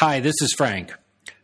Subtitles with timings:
[0.00, 0.94] Hi, this is Frank.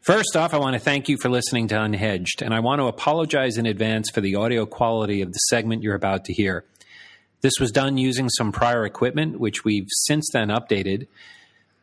[0.01, 2.87] First off, I want to thank you for listening to Unhedged, and I want to
[2.87, 6.65] apologize in advance for the audio quality of the segment you're about to hear.
[7.43, 11.07] This was done using some prior equipment, which we've since then updated,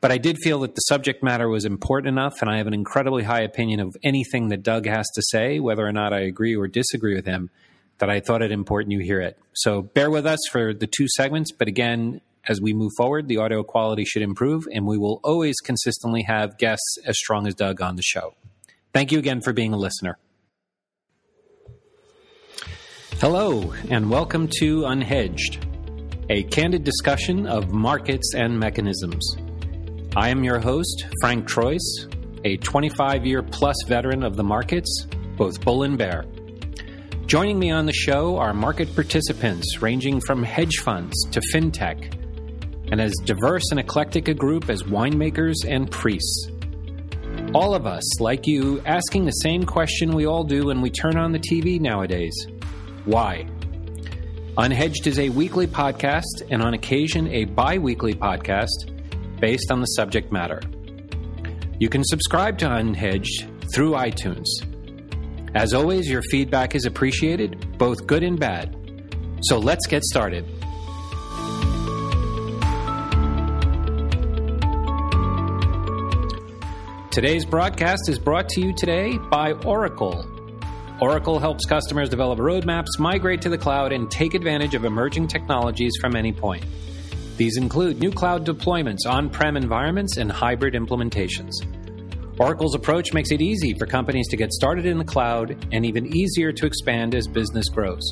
[0.01, 2.73] but I did feel that the subject matter was important enough, and I have an
[2.73, 6.55] incredibly high opinion of anything that Doug has to say, whether or not I agree
[6.55, 7.51] or disagree with him,
[7.99, 9.37] that I thought it important you hear it.
[9.53, 13.37] So bear with us for the two segments, but again, as we move forward, the
[13.37, 17.81] audio quality should improve, and we will always consistently have guests as strong as Doug
[17.81, 18.35] on the show.
[18.93, 20.17] Thank you again for being a listener.
[23.21, 25.63] Hello, and welcome to Unhedged,
[26.29, 29.37] a candid discussion of markets and mechanisms.
[30.15, 32.09] I am your host, Frank Troise,
[32.43, 36.25] a 25 year plus veteran of the markets, both bull and bear.
[37.25, 42.19] Joining me on the show are market participants ranging from hedge funds to fintech
[42.91, 46.49] and as diverse and eclectic a group as winemakers and priests.
[47.53, 51.17] All of us, like you, asking the same question we all do when we turn
[51.17, 52.33] on the TV nowadays
[53.05, 53.45] why?
[54.57, 58.89] Unhedged is a weekly podcast and on occasion a bi weekly podcast
[59.41, 60.61] based on the subject matter.
[61.79, 64.45] You can subscribe to Unhedged through iTunes.
[65.53, 68.73] As always, your feedback is appreciated, both good and bad.
[69.41, 70.45] So let's get started.
[77.13, 80.25] Today's broadcast is brought to you today by Oracle.
[80.99, 85.93] Oracle helps customers develop roadmaps, migrate to the cloud, and take advantage of emerging technologies
[86.01, 86.65] from any point.
[87.37, 91.51] These include new cloud deployments, on prem environments, and hybrid implementations.
[92.39, 96.17] Oracle's approach makes it easy for companies to get started in the cloud and even
[96.17, 98.09] easier to expand as business grows.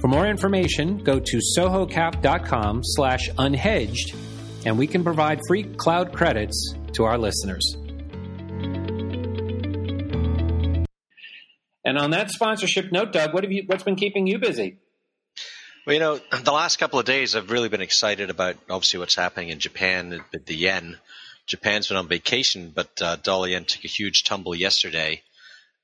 [0.00, 4.14] For more information, go to sohocap.com slash unhedged,
[4.66, 7.76] and we can provide free cloud credits to our listeners.
[11.84, 13.64] And on that sponsorship note, Doug, what have you?
[13.66, 14.78] What's been keeping you busy?
[15.86, 19.16] Well, you know, the last couple of days I've really been excited about obviously what's
[19.16, 20.98] happening in Japan with the yen.
[21.46, 25.22] Japan's been on vacation, but uh, dollar yen took a huge tumble yesterday,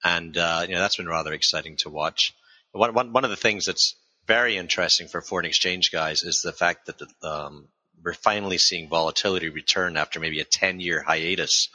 [0.02, 2.34] and uh, you know that's been rather exciting to watch.
[2.72, 3.94] One, one, one of the things that's
[4.26, 7.68] very interesting for foreign exchange guys is the fact that the, um,
[8.02, 11.68] we're finally seeing volatility return after maybe a 10 year hiatus.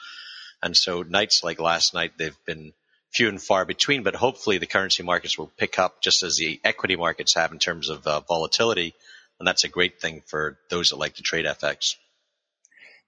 [0.64, 2.74] And so nights like last night, they've been
[3.16, 6.60] few and far between, but hopefully the currency markets will pick up just as the
[6.64, 8.94] equity markets have in terms of uh, volatility.
[9.40, 11.96] And that's a great thing for those that like to trade FX.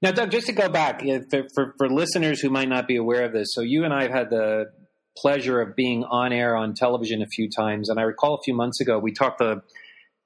[0.01, 3.25] Now, Doug, just to go back for, for, for listeners who might not be aware
[3.25, 4.65] of this, so you and I have had the
[5.17, 8.53] pleasure of being on air on television a few times, and I recall a few
[8.53, 9.63] months ago we talked to,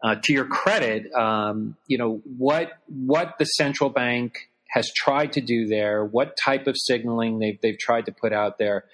[0.03, 5.41] uh, to your credit, um, you know what what the central bank has tried to
[5.41, 8.85] do there, what type of signaling they've they've tried to put out there.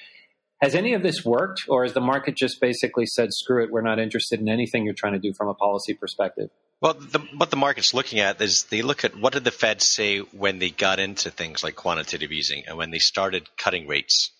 [0.61, 3.81] Has any of this worked, or has the market just basically said, "Screw it, we're
[3.81, 6.49] not interested in anything you're trying to do from a policy perspective"?
[6.79, 9.81] Well, the, what the market's looking at is they look at what did the Fed
[9.81, 14.31] say when they got into things like quantitative easing and when they started cutting rates.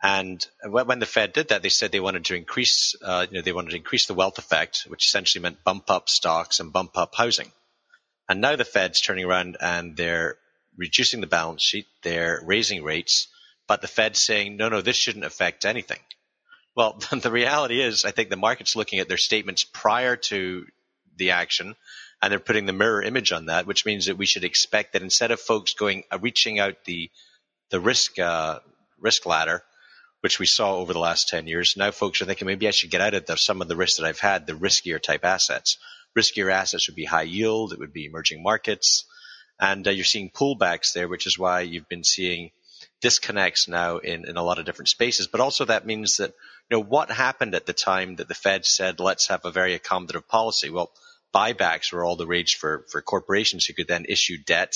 [0.00, 3.42] And when the Fed did that, they said they wanted to increase, uh, you know,
[3.42, 6.96] they wanted to increase the wealth effect, which essentially meant bump up stocks and bump
[6.96, 7.50] up housing.
[8.28, 10.36] And now the Fed's turning around and they're
[10.76, 13.26] reducing the balance sheet, they're raising rates,
[13.68, 16.00] but the Fed saying, no, no, this shouldn't affect anything.
[16.74, 20.66] Well, the reality is, I think the market's looking at their statements prior to
[21.16, 21.76] the action,
[22.22, 25.02] and they're putting the mirror image on that, which means that we should expect that
[25.02, 27.10] instead of folks going uh, reaching out the
[27.70, 28.60] the risk uh,
[28.98, 29.62] risk ladder,
[30.20, 32.90] which we saw over the last ten years, now folks are thinking maybe I should
[32.90, 35.76] get out of the, some of the risks that I've had, the riskier type assets.
[36.16, 39.04] Riskier assets would be high yield, it would be emerging markets,
[39.60, 42.50] and uh, you're seeing pullbacks there, which is why you've been seeing
[43.00, 45.28] disconnects now in, in a lot of different spaces.
[45.28, 46.34] But also that means that,
[46.70, 49.78] you know, what happened at the time that the Fed said, let's have a very
[49.78, 50.70] accommodative policy?
[50.70, 50.90] Well,
[51.34, 54.74] buybacks were all the rage for, for corporations who could then issue debt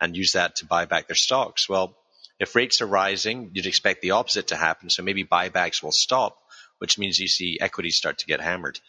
[0.00, 1.68] and use that to buy back their stocks.
[1.68, 1.96] Well,
[2.38, 4.90] if rates are rising, you'd expect the opposite to happen.
[4.90, 6.38] So maybe buybacks will stop,
[6.78, 8.80] which means you see equities start to get hammered.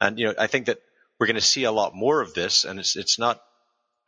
[0.00, 0.78] And, you know, I think that
[1.18, 3.42] we're going to see a lot more of this and it's, it's not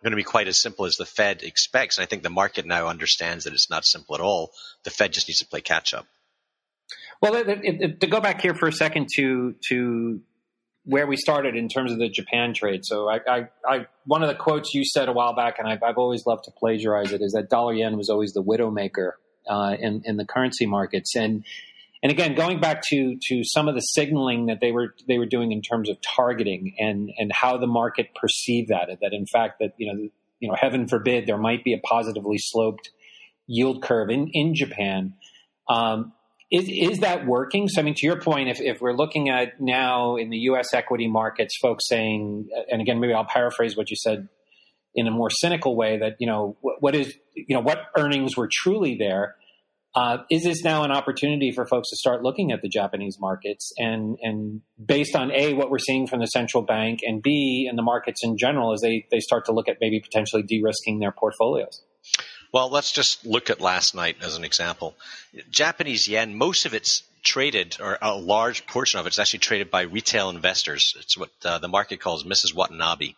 [0.03, 1.99] going to be quite as simple as the Fed expects.
[1.99, 4.51] And I think the market now understands that it's not simple at all.
[4.85, 6.07] The Fed just needs to play catch up.
[7.21, 10.21] Well, to go back here for a second to to
[10.85, 12.81] where we started in terms of the Japan trade.
[12.85, 15.85] So, I, I, I one of the quotes you said a while back, and I've,
[15.85, 19.13] I've, always loved to plagiarize it, is that dollar yen was always the widowmaker
[19.49, 21.15] uh, in in the currency markets.
[21.15, 21.45] And
[22.03, 25.27] and again, going back to to some of the signaling that they were they were
[25.27, 29.61] doing in terms of targeting and and how the market perceived that that in fact
[29.61, 30.09] that you know
[30.41, 32.91] you know heaven forbid there might be a positively sloped
[33.47, 35.15] yield curve in, in Japan.
[35.69, 36.13] Um,
[36.51, 37.69] is, is that working?
[37.69, 40.75] So, I mean, to your point, if, if we're looking at now in the U.S.
[40.75, 44.29] equity markets, folks saying, and again, maybe I'll paraphrase what you said
[44.95, 48.51] in a more cynical way, that you know what is you know what earnings were
[48.53, 49.37] truly there.
[49.95, 53.73] Uh, is this now an opportunity for folks to start looking at the Japanese markets
[53.77, 57.77] and and based on a what we're seeing from the central bank and b in
[57.77, 61.13] the markets in general as they they start to look at maybe potentially de-risking their
[61.13, 61.83] portfolios?
[62.53, 64.95] Well, let's just look at last night as an example.
[65.51, 69.71] Japanese yen, most of it's traded, or a large portion of it is actually traded
[69.71, 70.95] by retail investors.
[70.99, 72.55] It's what uh, the market calls Mrs.
[72.55, 73.15] Watanabe.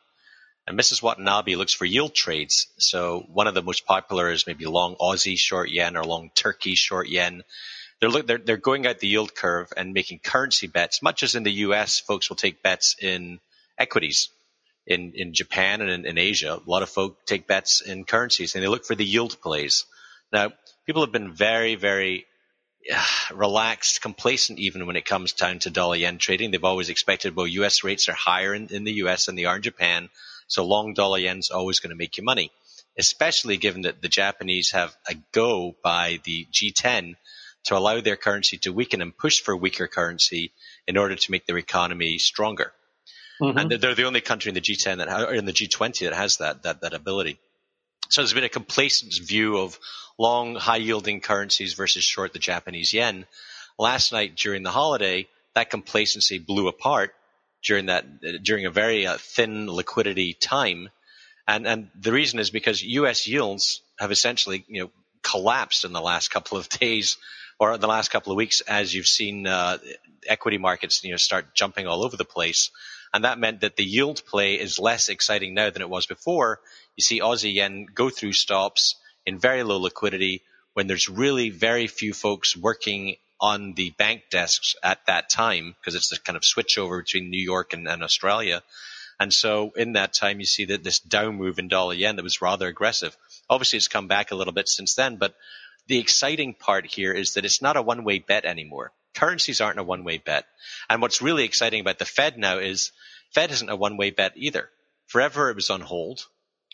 [0.67, 1.03] And Mrs.
[1.03, 2.69] Watanabe looks for yield trades.
[2.79, 6.75] So one of the most popular is maybe long Aussie short yen or long Turkey
[6.75, 7.43] short yen.
[8.01, 11.35] They're, look, they're, they're going out the yield curve and making currency bets, much as
[11.35, 13.41] in the US, folks will take bets in
[13.79, 14.31] equities.
[14.87, 18.55] In, in Japan and in, in Asia, a lot of folk take bets in currencies
[18.55, 19.87] and they look for the yield plays.
[20.31, 20.53] Now,
[20.85, 22.27] people have been very, very
[22.95, 26.51] uh, relaxed, complacent even when it comes down to dollar yen trading.
[26.51, 29.57] They've always expected, well, US rates are higher in, in the US than they are
[29.57, 30.11] in Japan.
[30.55, 32.53] So long dollar yen is always going to make you money,
[32.97, 37.17] especially given that the Japanese have a go by the G10
[37.65, 40.53] to allow their currency to weaken and push for weaker currency
[40.87, 42.73] in order to make their economy stronger.
[43.43, 43.59] Mm-hmm.
[43.59, 46.37] And they're the only country in the G10 that or in the G20 that has
[46.37, 47.41] that, that that ability.
[48.11, 49.77] So there's been a complacent view of
[50.21, 53.27] long, high yielding currencies versus short the Japanese yen.
[53.77, 57.13] Last night during the holiday, that complacency blew apart
[57.65, 58.05] during that
[58.43, 60.89] during a very uh, thin liquidity time,
[61.49, 63.27] and and the reason is because U.S.
[63.27, 64.91] yields have essentially you know
[65.23, 67.17] collapsed in the last couple of days
[67.59, 69.79] or the last couple of weeks as you've seen uh,
[70.27, 72.71] equity markets you know start jumping all over the place.
[73.13, 76.59] And that meant that the yield play is less exciting now than it was before.
[76.97, 80.43] You see Aussie yen go through stops in very low liquidity
[80.75, 85.95] when there's really very few folks working on the bank desks at that time because
[85.95, 88.63] it's the kind of switchover between New York and, and Australia.
[89.21, 92.23] And so in that time, you see that this down move in dollar yen that
[92.23, 93.17] was rather aggressive.
[93.49, 95.35] Obviously, it's come back a little bit since then, but
[95.87, 98.93] the exciting part here is that it's not a one way bet anymore.
[99.15, 100.47] Currencies aren't a one way bet.
[100.89, 102.91] And what's really exciting about the Fed now is
[103.33, 104.71] Fed isn't a one way bet either.
[105.07, 106.27] Forever it was on hold,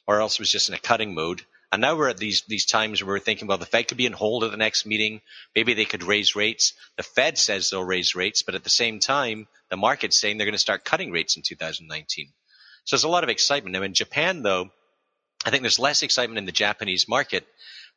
[0.06, 1.42] or else it was just in a cutting mode.
[1.72, 4.06] And now we're at these these times where we're thinking, well, the Fed could be
[4.06, 5.20] in hold at the next meeting.
[5.54, 6.72] Maybe they could raise rates.
[6.96, 10.46] The Fed says they'll raise rates, but at the same time, the market's saying they're
[10.46, 12.32] going to start cutting rates in 2019.
[12.84, 13.74] So there's a lot of excitement.
[13.74, 14.70] Now in Japan, though,
[15.44, 17.46] I think there's less excitement in the Japanese market,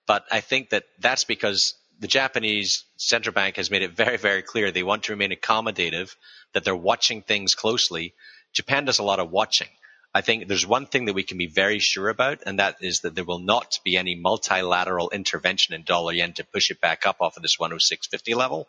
[0.06, 4.42] but I think that that's because the Japanese central bank has made it very, very
[4.42, 6.16] clear they want to remain accommodative,
[6.54, 8.14] that they're watching things closely.
[8.54, 9.70] Japan does a lot of watching.
[10.16, 13.02] I think there's one thing that we can be very sure about, and that is
[13.02, 17.08] that there will not be any multilateral intervention in dollar yen to push it back
[17.08, 18.68] up off of this 106.50 level,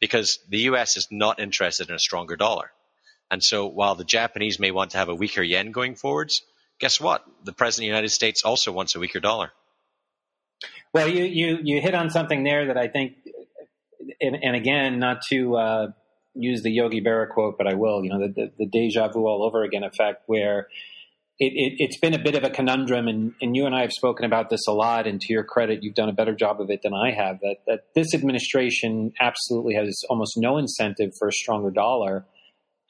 [0.00, 2.70] because the US is not interested in a stronger dollar.
[3.32, 6.42] And so while the Japanese may want to have a weaker yen going forwards,
[6.78, 7.24] guess what?
[7.42, 9.50] The President of the United States also wants a weaker dollar.
[10.92, 13.16] Well, you, you, you hit on something there that I think,
[14.20, 15.86] and, and again, not to, uh,
[16.36, 18.02] use the Yogi Berra quote, but I will.
[18.04, 20.68] You know, the, the, the deja vu all over again effect, where
[21.38, 23.92] it, has it, been a bit of a conundrum, and, and, you and I have
[23.92, 25.06] spoken about this a lot.
[25.06, 27.40] And to your credit, you've done a better job of it than I have.
[27.40, 32.24] That that this administration absolutely has almost no incentive for a stronger dollar.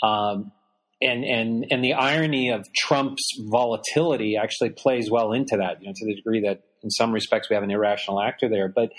[0.03, 0.53] Um,
[1.03, 5.83] and and and the irony of Trump's volatility actually plays well into that.
[5.83, 8.69] You know, to the degree that in some respects we have an irrational actor there,
[8.69, 8.91] but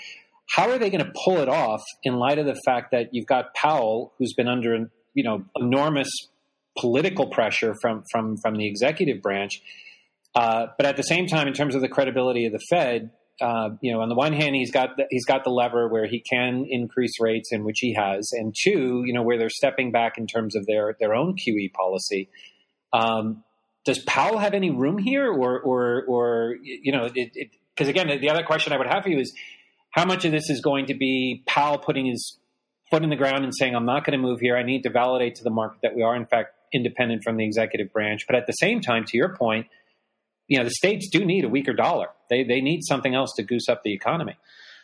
[0.48, 3.26] how are they going to pull it off in light of the fact that you've
[3.26, 6.08] got Powell, who's been under you know enormous
[6.78, 9.60] political pressure from from from the executive branch,
[10.34, 13.70] uh, but at the same time, in terms of the credibility of the Fed, uh,
[13.80, 16.20] you know, on the one hand, he's got the, he's got the lever where he
[16.20, 20.18] can increase rates, in which he has, and two, you know, where they're stepping back
[20.18, 22.28] in terms of their their own QE policy.
[22.92, 23.44] Um,
[23.84, 28.42] does Powell have any room here, or or or you know, because again, the other
[28.42, 29.32] question I would have for you is
[29.90, 32.38] how much of this is going to be Powell putting his
[32.90, 34.56] foot in the ground and saying, I'm not going to move here.
[34.56, 37.44] I need to validate to the market that we are, in fact, independent from the
[37.44, 38.26] executive branch.
[38.26, 39.66] But at the same time, to your point,
[40.46, 42.08] you know, the states do need a weaker dollar.
[42.30, 44.36] They, they need something else to goose up the economy.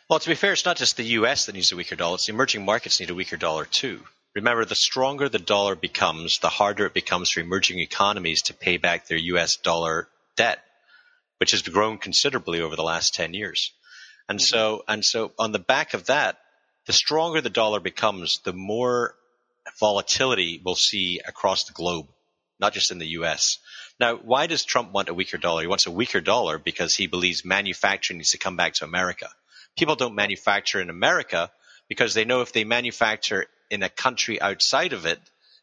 [0.09, 1.45] Well, to be fair, it's not just the U.S.
[1.45, 2.15] that needs a weaker dollar.
[2.15, 4.01] It's the emerging markets need a weaker dollar too.
[4.35, 8.77] Remember, the stronger the dollar becomes, the harder it becomes for emerging economies to pay
[8.77, 9.55] back their U.S.
[9.55, 10.59] dollar debt,
[11.39, 13.71] which has grown considerably over the last 10 years.
[14.27, 14.45] And mm-hmm.
[14.45, 16.37] so, and so on the back of that,
[16.85, 19.15] the stronger the dollar becomes, the more
[19.79, 22.07] volatility we'll see across the globe,
[22.59, 23.57] not just in the US.
[23.99, 25.61] Now, why does Trump want a weaker dollar?
[25.61, 29.29] He wants a weaker dollar because he believes manufacturing needs to come back to America.
[29.77, 31.51] people don't manufacture in America
[31.89, 35.19] because they know if they manufacture in a country outside of it,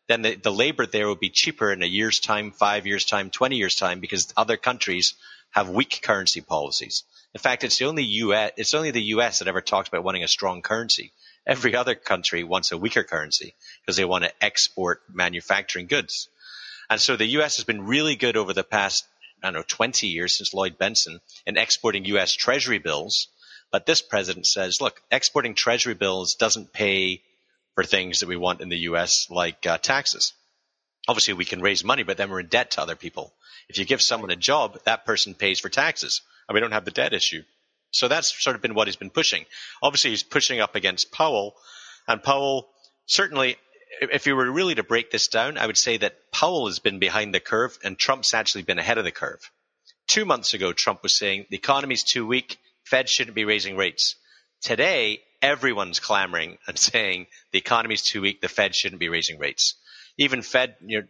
[0.08, 3.30] then the, the labor there will be cheaper in a year's time, five years' time,
[3.30, 5.14] 20 years' time, because other countries
[5.50, 7.04] have weak currency policies.
[7.34, 10.22] In fact, it's the only US, it's only the US that ever talks about wanting
[10.22, 11.12] a strong currency.
[11.46, 16.28] Every other country wants a weaker currency because they want to export manufacturing goods.
[16.90, 19.06] And so the US has been really good over the past,
[19.42, 23.28] I don't know, 20 years since Lloyd Bentsen in exporting US treasury bills.
[23.70, 27.22] But this president says, look, exporting treasury bills doesn't pay
[27.74, 30.34] for things that we want in the US, like uh, taxes.
[31.08, 33.32] Obviously, we can raise money, but then we're in debt to other people.
[33.70, 36.84] If you give someone a job, that person pays for taxes, and we don't have
[36.84, 37.42] the debt issue.
[37.90, 39.44] So that's sort of been what he's been pushing.
[39.82, 41.54] Obviously, he's pushing up against Powell,
[42.08, 42.70] and Powell
[43.06, 43.56] certainly,
[44.00, 46.98] if you were really to break this down, I would say that Powell has been
[46.98, 49.40] behind the curve, and Trump's actually been ahead of the curve.
[50.08, 54.16] Two months ago, Trump was saying the economy's too weak, Fed shouldn't be raising rates.
[54.62, 59.74] Today, everyone's clamoring and saying the economy's too weak, the Fed shouldn't be raising rates.
[60.18, 61.06] Even Fed you know,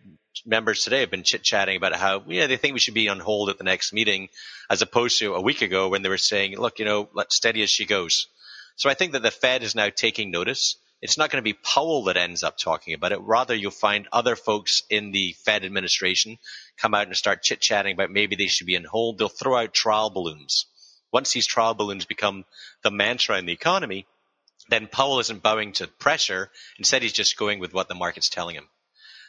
[0.46, 3.50] members today have been chit chatting about how they think we should be on hold
[3.50, 4.28] at the next meeting,
[4.70, 7.62] as opposed to a week ago when they were saying, "Look, you know, let steady
[7.62, 8.28] as she goes."
[8.76, 10.76] So I think that the Fed is now taking notice.
[11.02, 13.20] It's not going to be Powell that ends up talking about it.
[13.20, 16.38] Rather, you'll find other folks in the Fed administration
[16.76, 19.18] come out and start chit chatting about maybe they should be on hold.
[19.18, 20.66] They'll throw out trial balloons.
[21.12, 22.44] Once these trial balloons become
[22.82, 24.06] the mantra in the economy,
[24.68, 26.50] then Powell isn't bowing to pressure.
[26.78, 28.68] Instead, he's just going with what the market's telling him.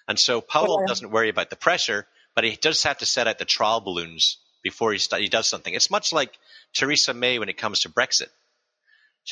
[0.07, 0.87] And so Powell yeah.
[0.87, 2.05] doesn't worry about the pressure,
[2.35, 5.47] but he does have to set out the trial balloons before he, st- he does
[5.47, 5.73] something.
[5.73, 6.37] It's much like
[6.73, 8.29] Theresa May when it comes to Brexit.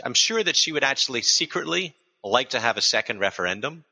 [0.03, 3.83] I'm sure that she would actually secretly like to have a second referendum,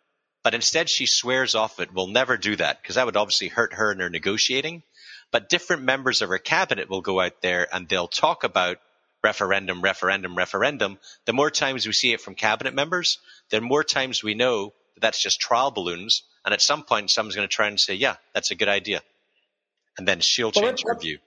[0.43, 1.93] but instead she swears off it.
[1.93, 4.83] We'll never do that because that would obviously hurt her in her negotiating.
[5.31, 8.77] But different members of her cabinet will go out there and they'll talk about
[9.23, 13.19] referendum, referendum, referendum, the more times we see it from cabinet members,
[13.49, 16.23] the more times we know that's just trial balloons.
[16.45, 19.01] And at some point, someone's going to try and say, yeah, that's a good idea.
[19.97, 21.19] And then she'll change well, her view.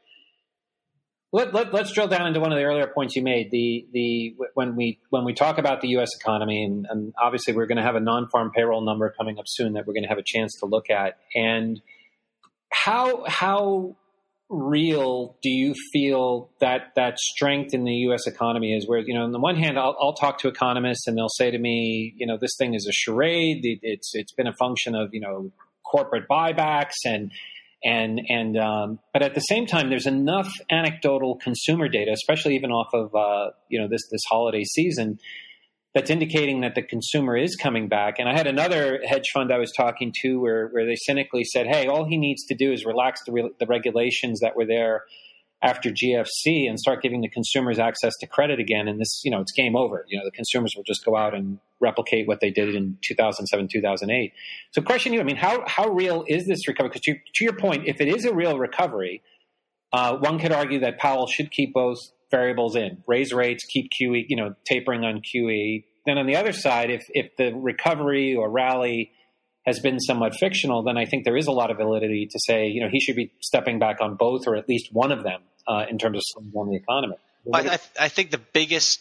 [1.34, 3.50] Let, let, us drill down into one of the earlier points you made.
[3.50, 6.10] The the when we when we talk about the U.S.
[6.20, 9.72] economy, and, and obviously we're going to have a non-farm payroll number coming up soon
[9.72, 11.18] that we're going to have a chance to look at.
[11.34, 11.80] And
[12.70, 13.96] how how
[14.52, 18.26] real do you feel that that strength in the U.S.
[18.26, 18.86] economy is?
[18.86, 21.50] Where you know, on the one hand, I'll, I'll, talk to economists and they'll say
[21.50, 23.60] to me, you know, this thing is a charade.
[23.62, 25.50] It's it's been a function of you know
[25.90, 27.32] corporate buybacks and
[27.82, 32.70] and and um, but at the same time, there's enough anecdotal consumer data, especially even
[32.70, 35.18] off of uh, you know this this holiday season,
[35.94, 38.18] that's indicating that the consumer is coming back.
[38.18, 41.66] And I had another hedge fund I was talking to where, where they cynically said,
[41.66, 45.04] hey, all he needs to do is relax the, re- the regulations that were there
[45.62, 48.88] after GFC and start giving the consumers access to credit again.
[48.88, 50.04] And this, you know, it's game over.
[50.08, 53.68] You know, the consumers will just go out and replicate what they did in 2007,
[53.70, 54.32] 2008.
[54.72, 56.88] So question you, I mean, how, how real is this recovery?
[56.88, 59.22] Because to, to your point, if it is a real recovery,
[59.92, 61.98] uh, one could argue that Powell should keep both
[62.32, 65.84] variables in, raise rates, keep QE, you know, tapering on QE.
[66.04, 69.12] Then on the other side, if if the recovery or rally
[69.64, 72.66] has been somewhat fictional, then I think there is a lot of validity to say,
[72.66, 75.40] you know, he should be stepping back on both or at least one of them
[75.68, 77.16] uh, in terms of slowing down the economy.
[77.52, 79.00] I, th- I think the biggest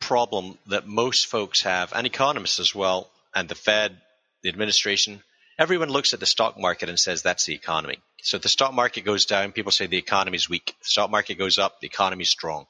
[0.00, 3.96] problem that most folks have, and economists as well, and the Fed,
[4.42, 5.22] the administration,
[5.58, 7.98] everyone looks at the stock market and says that's the economy.
[8.22, 10.74] So if the stock market goes down, people say the economy is weak.
[10.80, 12.66] The stock market goes up, the economy is strong.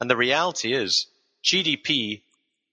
[0.00, 1.06] And the reality is
[1.44, 2.22] GDP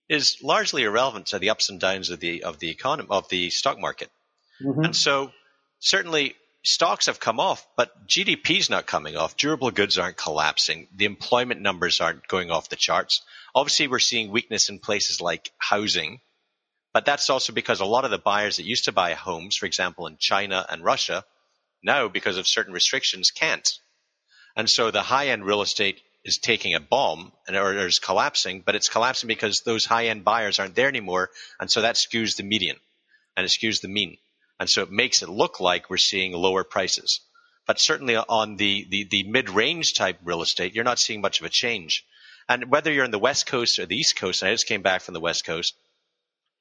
[0.08, 3.50] is largely irrelevant to the ups and downs of the of the economy of the
[3.50, 4.10] stock market.
[4.62, 4.86] Mm-hmm.
[4.86, 5.32] And so
[5.80, 9.38] certainly stocks have come off, but GDP is not coming off.
[9.38, 10.88] Durable goods aren't collapsing.
[10.96, 13.22] The employment numbers aren't going off the charts.
[13.54, 16.20] Obviously, we're seeing weakness in places like housing,
[16.94, 19.66] but that's also because a lot of the buyers that used to buy homes, for
[19.66, 21.24] example, in China and Russia,
[21.84, 23.80] now because of certain restrictions can't.
[24.56, 28.00] And so the high end real estate is taking a bomb and or, or is
[28.00, 31.30] collapsing, but it's collapsing because those high end buyers aren't there anymore,
[31.60, 32.78] and so that skews the median
[33.38, 34.18] and it skews the mean,
[34.60, 37.22] and so it makes it look like we're seeing lower prices.
[37.68, 41.40] But certainly on the the, the mid range type real estate, you're not seeing much
[41.40, 42.04] of a change.
[42.50, 44.84] And whether you're in the West Coast or the East Coast, and I just came
[44.84, 45.74] back from the West Coast,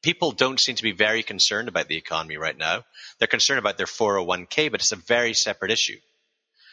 [0.03, 2.85] people don't seem to be very concerned about the economy right now.
[3.19, 5.99] They're concerned about their 401k, but it's a very separate issue.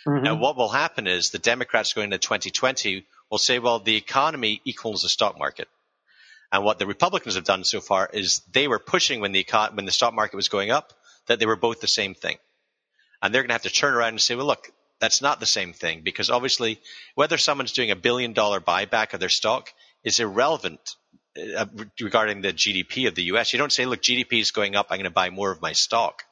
[0.07, 0.23] Mm-hmm.
[0.23, 4.61] Now, what will happen is the Democrats going into 2020 will say, well, the economy
[4.65, 5.67] equals the stock market.
[6.51, 9.75] And what the Republicans have done so far is they were pushing when the, econ-
[9.75, 10.91] when the stock market was going up
[11.27, 12.37] that they were both the same thing.
[13.21, 15.45] And they're going to have to turn around and say, well, look, that's not the
[15.45, 16.79] same thing because obviously
[17.15, 20.79] whether someone's doing a billion dollar buyback of their stock is irrelevant
[21.57, 21.65] uh,
[21.99, 23.53] regarding the GDP of the U.S.
[23.53, 24.87] You don't say, "Look, GDP is going up.
[24.89, 26.23] I'm going to buy more of my stock."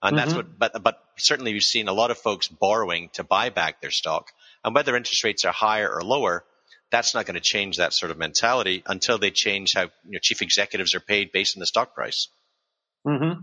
[0.00, 0.24] And mm-hmm.
[0.24, 3.80] that's what, but, but certainly we've seen a lot of folks borrowing to buy back
[3.80, 4.30] their stock.
[4.64, 6.44] And whether interest rates are higher or lower,
[6.90, 10.18] that's not going to change that sort of mentality until they change how you know,
[10.22, 12.28] chief executives are paid based on the stock price.
[13.06, 13.40] Mm-hmm.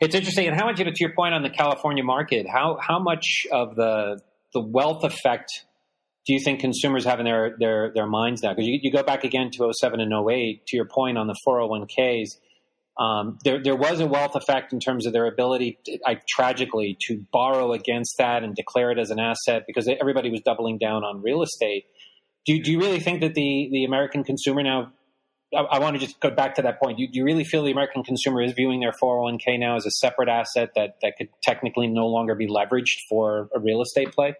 [0.00, 3.46] It's interesting, and how much, to your point on the California market, how how much
[3.50, 4.20] of the
[4.52, 5.48] the wealth effect
[6.26, 8.50] do you think consumers have in their their their minds now?
[8.50, 11.36] Because you, you go back again to 07 and 08, to your point on the
[11.46, 12.36] 401ks,
[12.98, 16.96] um, there there was a wealth effect in terms of their ability, to, I, tragically,
[17.08, 21.02] to borrow against that and declare it as an asset because everybody was doubling down
[21.04, 21.86] on real estate.
[22.46, 24.92] Do, do you really think that the, the American consumer now?
[25.54, 26.98] I, I want to just go back to that point.
[26.98, 29.90] Do, do, you really feel the American consumer is viewing their 401k now as a
[29.90, 34.34] separate asset that, that could technically no longer be leveraged for a real estate play?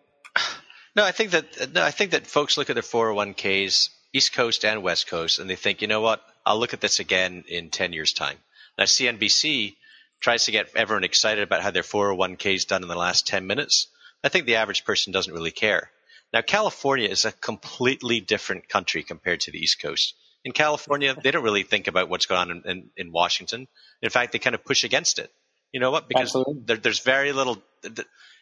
[0.97, 4.65] No, I think that no, I think that folks look at their 401ks, East Coast
[4.65, 6.23] and West Coast, and they think, you know what?
[6.47, 8.37] I'll look at this again in 10 years' time.
[8.79, 9.77] Now, CNBC
[10.21, 13.47] tries to get everyone excited about how their 401k is done in the last 10
[13.47, 13.89] minutes.
[14.23, 15.91] I think the average person doesn't really care.
[16.33, 20.15] Now, California is a completely different country compared to the East Coast.
[20.45, 23.69] In California, they don't really think about what's going on in, in, in Washington.
[24.03, 25.31] In fact, they kind of push against it.
[25.73, 26.09] You know what?
[26.09, 27.63] Because there, there's very little,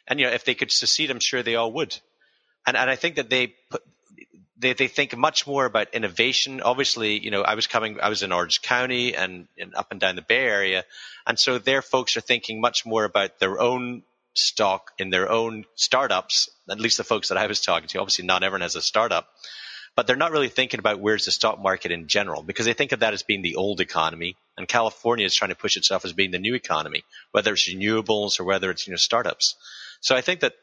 [0.09, 1.97] and you know, if they could secede, I'm sure they all would.
[2.67, 3.83] And and I think that they put,
[4.63, 6.63] they they think much more about innovation.
[6.63, 10.01] Obviously, you know, I was coming, I was in Orange County and, and up and
[10.01, 10.85] down the Bay Area,
[11.27, 14.03] and so their folks are thinking much more about their own
[14.35, 18.01] stock in their own startups, at least the folks that I was talking to.
[18.01, 19.29] Obviously, not everyone has a startup,
[19.97, 22.93] but they're not really thinking about where's the stock market in general because they think
[22.93, 26.13] of that as being the old economy, and California is trying to push itself as
[26.13, 27.03] being the new economy,
[27.33, 29.57] whether it's renewables or whether it's you know startups.
[30.01, 30.55] So I think that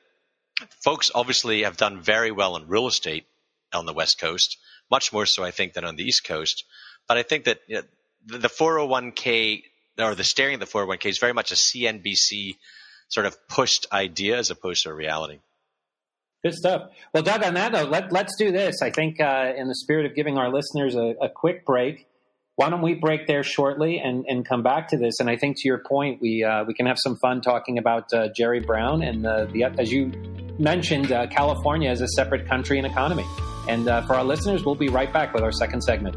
[0.84, 3.25] folks obviously have done very well in real estate
[3.74, 4.58] on the West Coast,
[4.90, 6.66] much more so I think than on the East Coast.
[7.08, 9.63] But I think that you know, the 401k
[10.00, 12.56] or the staring at the 401k is very much a CNBC
[13.10, 15.39] sort of pushed idea as opposed to a reality.
[16.43, 16.91] Good stuff.
[17.13, 18.82] Well, Doug, on that note, let, us do this.
[18.82, 22.08] I think, uh, in the spirit of giving our listeners a, a, quick break,
[22.56, 25.20] why don't we break there shortly and, and come back to this?
[25.20, 28.13] And I think, to your point, we uh, we can have some fun talking about
[28.13, 30.13] uh, Jerry Brown and the, the as you
[30.58, 33.26] mentioned, uh, California as a separate country and economy.
[33.69, 36.15] And uh, for our listeners, we'll be right back with our second segment.